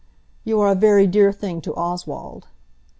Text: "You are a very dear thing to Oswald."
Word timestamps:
"You 0.43 0.59
are 0.61 0.71
a 0.71 0.73
very 0.73 1.05
dear 1.05 1.31
thing 1.31 1.61
to 1.61 1.75
Oswald." 1.75 2.47